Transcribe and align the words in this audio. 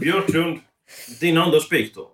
Björklund, 0.00 0.58
din 1.20 1.38
andra 1.38 1.60
spik 1.60 1.94
då? 1.94 2.08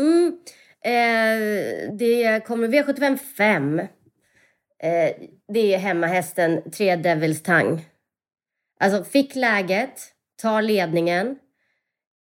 Mm, 0.00 0.38
eh, 0.84 1.92
det 1.92 2.44
kommer 2.46 2.68
V75 2.68 3.16
5. 3.16 3.78
Eh, 3.78 3.86
det 5.48 5.74
är 5.74 5.78
hemmahästen 5.78 6.70
3 6.70 6.96
Devils 6.96 7.42
Tang. 7.42 7.84
Alltså 8.80 9.04
fick 9.04 9.34
läget, 9.34 10.00
tar 10.42 10.62
ledningen, 10.62 11.38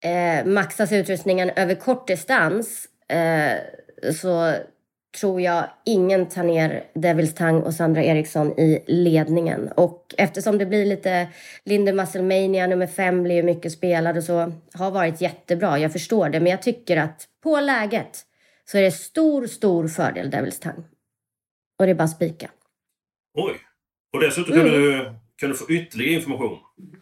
eh, 0.04 0.46
maxas 0.46 0.92
utrustningen 0.92 1.50
över 1.50 1.76
kort 1.76 2.08
distans 2.08 2.88
eh, 3.10 3.58
så 4.14 4.56
tror 5.20 5.42
jag 5.42 5.70
ingen 5.86 6.30
tar 6.30 6.44
ner 6.44 6.84
Devils 6.94 7.36
Tang 7.36 7.62
och 7.62 7.74
Sandra 7.74 8.04
Eriksson 8.04 8.60
i 8.60 8.84
ledningen. 8.88 9.72
Och 9.76 10.16
eftersom 10.18 10.58
det 10.58 10.66
blir 10.66 10.86
lite 10.86 11.28
Linde 11.66 11.94
Musclemania, 11.94 12.68
nummer 12.68 12.88
fem 12.88 13.24
blir 13.24 13.36
ju 13.36 13.44
mycket 13.44 13.72
spelad 13.72 14.18
och 14.18 14.24
så, 14.24 14.54
har 14.74 14.92
varit 14.92 15.22
jättebra, 15.22 15.80
jag 15.80 15.94
förstår 15.94 16.30
det. 16.30 16.40
Men 16.40 16.52
jag 16.52 16.62
tycker 16.62 16.98
att 16.98 17.28
på 17.44 17.60
läget 17.60 18.26
så 18.66 18.78
är 18.78 18.82
det 18.82 18.92
stor, 18.92 19.48
stor 19.48 19.88
fördel 19.88 20.30
Devils 20.30 20.60
Tang. 20.60 20.84
Och 21.80 21.86
det 21.86 21.92
är 21.92 21.96
bara 21.96 22.08
spika. 22.08 22.50
Oj! 23.38 23.54
Och 24.14 24.22
dessutom 24.22 24.56
kan, 24.56 24.68
mm. 24.68 24.74
du, 24.74 25.14
kan 25.36 25.50
du 25.50 25.56
få 25.56 25.72
ytterligare 25.72 26.14
information. 26.14 26.58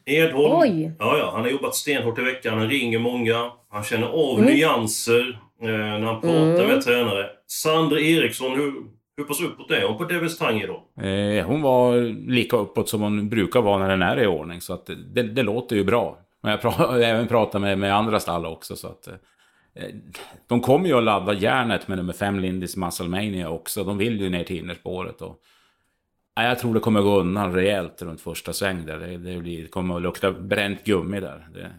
Edholm, 0.06 0.60
Oj. 0.60 0.92
Ja, 1.00 1.18
ja, 1.18 1.32
han 1.34 1.42
har 1.42 1.50
jobbat 1.50 1.76
stenhårt 1.76 2.20
i 2.20 2.22
veckan, 2.22 2.58
han 2.58 2.70
ringer 2.70 3.00
många, 3.00 3.52
han 3.70 3.84
känner 3.84 4.08
av 4.08 4.40
mm. 4.40 4.54
nyanser 4.54 5.40
när 5.60 6.00
han 6.00 6.22
pratar 6.22 6.64
mm. 6.64 6.68
med 6.68 6.82
tränare. 6.82 7.30
Sandra 7.48 8.00
Eriksson, 8.00 8.52
hur, 8.52 8.74
hur 9.18 9.24
pass 9.24 9.42
uppåt 9.42 9.72
är 9.72 9.88
hon 9.88 9.98
på 9.98 10.04
Devils 10.04 10.38
Tang 10.38 10.62
idag? 10.62 10.82
Eh, 11.02 11.46
hon 11.46 11.62
var 11.62 12.02
lika 12.32 12.58
uppåt 12.58 12.90
som 12.90 13.02
hon 13.02 13.30
brukar 13.30 13.62
vara 13.62 13.80
när 13.80 13.90
den 13.90 14.02
är 14.02 14.24
i 14.24 14.28
ordning, 14.28 14.62
så 14.62 14.74
att 14.74 14.86
det, 14.86 15.24
det 15.24 15.44
låter 15.44 15.76
ju 15.76 15.84
bra. 15.84 16.18
Men 16.44 16.52
jag 16.52 16.72
har 16.72 17.00
även 17.02 17.28
pratat 17.28 17.62
med, 17.62 17.80
med 17.80 17.96
andra 17.96 18.20
stall 18.20 18.46
också, 18.46 18.76
så 18.76 18.88
att... 18.88 19.08
Eh, 19.08 19.16
de 20.48 20.62
kommer 20.62 20.88
ju 20.88 20.98
att 20.98 21.04
ladda 21.04 21.34
järnet 21.34 21.88
med 21.88 21.98
nummer 21.98 22.14
fem 22.14 22.40
Lindis 22.40 22.78
Musclemania 22.78 23.50
också. 23.50 23.84
De 23.84 23.98
vill 23.98 24.22
ju 24.22 24.30
ner 24.30 24.44
till 24.44 24.58
innerspåret. 24.58 25.22
Och, 25.22 25.42
ja, 26.36 26.44
jag 26.44 26.60
tror 26.60 26.74
det 26.74 26.80
kommer 26.80 27.02
gå 27.02 27.20
undan 27.20 27.54
rejält 27.54 28.02
runt 28.02 28.22
första 28.22 28.54
sväng 28.54 28.86
där. 28.86 29.00
Det, 29.00 29.18
det, 29.18 29.40
blir, 29.40 29.62
det 29.62 29.68
kommer 29.68 29.96
att 29.96 30.02
lukta 30.02 30.32
bränt 30.32 30.84
gummi 30.84 31.20
där. 31.20 31.48
Det, 31.54 31.72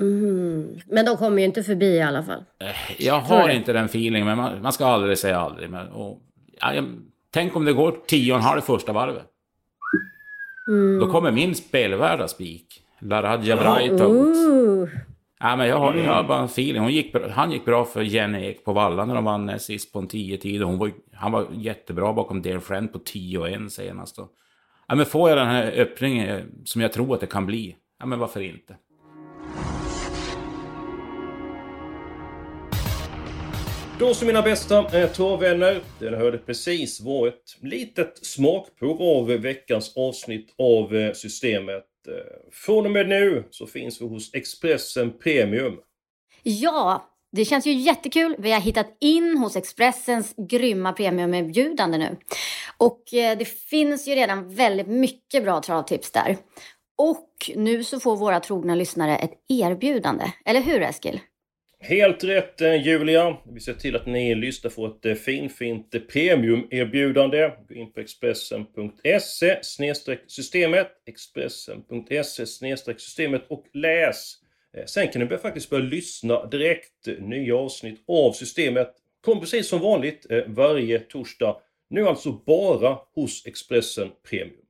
Mm. 0.00 0.78
Men 0.86 1.04
de 1.04 1.16
kommer 1.16 1.38
ju 1.38 1.44
inte 1.44 1.62
förbi 1.62 1.86
i 1.86 2.02
alla 2.02 2.22
fall. 2.22 2.44
Eh, 2.60 3.02
jag 3.02 3.20
har 3.20 3.48
inte 3.48 3.72
den 3.72 3.84
feelingen, 3.84 4.26
men 4.26 4.36
man, 4.36 4.62
man, 4.62 4.72
ska 4.72 4.86
aldrig 4.86 5.18
säga 5.18 5.38
aldrig. 5.38 5.70
Men, 5.70 5.88
och, 5.88 6.20
ja, 6.60 6.74
jag, 6.74 6.84
tänk 7.30 7.56
om 7.56 7.64
det 7.64 7.72
går 7.72 7.96
tio 8.06 8.32
och 8.32 8.38
en 8.38 8.44
halv 8.44 8.60
första 8.60 8.92
varvet. 8.92 9.26
Mm. 10.68 11.00
Då 11.00 11.12
kommer 11.12 11.30
min 11.30 11.54
spelvärda 11.54 12.28
spik. 12.28 12.66
Laradja 12.98 13.56
Braita. 13.56 14.06
Uh. 14.06 14.88
Ja, 15.40 15.56
men 15.56 15.68
jag, 15.68 15.78
har, 15.78 15.94
jag 15.94 16.14
har 16.14 16.24
bara 16.24 16.38
en 16.38 16.44
feeling. 16.44 16.82
Hon 16.82 16.92
gick, 16.92 17.16
han 17.30 17.52
gick 17.52 17.64
bra 17.64 17.84
för 17.84 18.02
Jenny 18.02 18.46
Ek 18.46 18.64
på 18.64 18.72
Valla 18.72 19.04
när 19.04 19.14
de 19.14 19.24
vann 19.24 19.58
sist 19.58 19.92
på 19.92 19.98
en 19.98 20.08
10 20.08 20.36
tid. 20.36 20.62
Hon 20.62 20.78
var, 20.78 20.90
han 21.12 21.32
var 21.32 21.46
jättebra 21.52 22.12
bakom 22.12 22.42
Dear 22.42 22.58
Friend 22.58 22.92
på 22.92 22.98
10 22.98 23.38
och 23.38 23.48
1 23.48 23.72
senast. 23.72 24.18
Ja, 24.88 24.94
men 24.94 25.06
får 25.06 25.28
jag 25.28 25.38
den 25.38 25.46
här 25.46 25.72
öppningen 25.72 26.28
eh, 26.28 26.44
som 26.64 26.80
jag 26.80 26.92
tror 26.92 27.14
att 27.14 27.20
det 27.20 27.26
kan 27.26 27.46
bli, 27.46 27.76
ja 27.98 28.06
men 28.06 28.18
varför 28.18 28.40
inte? 28.40 28.76
Då 33.98 34.14
så 34.14 34.24
mina 34.24 34.42
bästa 34.42 35.00
eh, 35.00 35.10
torvvänner. 35.10 35.80
Det 35.98 36.16
hörde 36.16 36.38
precis 36.38 37.00
var 37.00 37.28
ett 37.28 37.56
litet 37.60 38.26
smakprov 38.26 39.02
av 39.02 39.26
veckans 39.26 39.96
avsnitt 39.96 40.54
av 40.58 40.96
eh, 40.96 41.12
Systemet. 41.12 41.84
Eh, 42.08 42.14
från 42.52 42.86
och 42.86 42.92
med 42.92 43.08
nu 43.08 43.44
så 43.50 43.66
finns 43.66 44.00
vi 44.00 44.06
hos 44.06 44.34
Expressen 44.34 45.18
Premium. 45.18 45.78
Ja, 46.42 47.08
det 47.32 47.44
känns 47.44 47.66
ju 47.66 47.72
jättekul. 47.72 48.36
Vi 48.38 48.52
har 48.52 48.60
hittat 48.60 48.96
in 49.00 49.38
hos 49.38 49.56
Expressens 49.56 50.34
grymma 50.36 50.92
premiumerbjudande 50.92 51.98
nu. 51.98 52.16
Och 52.76 53.14
eh, 53.14 53.38
det 53.38 53.44
finns 53.44 54.08
ju 54.08 54.14
redan 54.14 54.54
väldigt 54.54 54.88
mycket 54.88 55.42
bra 55.42 55.62
travtips 55.62 56.10
där. 56.10 56.36
Och 56.98 57.28
nu 57.56 57.84
så 57.84 58.00
får 58.00 58.16
våra 58.16 58.40
trogna 58.40 58.74
lyssnare 58.74 59.16
ett 59.16 59.32
erbjudande. 59.48 60.24
Eller 60.44 60.60
hur 60.60 60.82
Eskil? 60.82 61.20
Helt 61.84 62.24
rätt 62.24 62.60
eh, 62.60 62.86
Julia! 62.86 63.36
Vi 63.52 63.60
ser 63.60 63.74
till 63.74 63.96
att 63.96 64.06
ni 64.06 64.34
lyssnar 64.34 64.70
får 64.70 64.88
ett 64.88 65.06
eh, 65.06 65.14
finfint 65.14 65.94
eh, 65.94 66.00
premiumerbjudande. 66.00 67.50
Gå 67.68 67.74
in 67.74 67.92
på 67.92 68.00
Expressen.se 68.00 69.58
systemet 70.26 70.88
Expressen.se 71.06 72.46
systemet 72.96 73.42
och 73.48 73.64
läs! 73.72 74.34
Sen 74.86 75.08
kan 75.08 75.22
ni 75.22 75.38
faktiskt 75.38 75.70
börja 75.70 75.84
lyssna 75.84 76.46
direkt. 76.46 77.06
Nya 77.18 77.56
avsnitt 77.56 78.04
av 78.08 78.32
Systemet 78.32 78.94
kommer 79.24 79.40
precis 79.40 79.68
som 79.68 79.80
vanligt 79.80 80.26
varje 80.46 80.98
torsdag. 80.98 81.56
Nu 81.90 82.06
alltså 82.06 82.32
bara 82.32 82.98
hos 83.14 83.46
Expressen 83.46 84.10
Premium. 84.30 84.61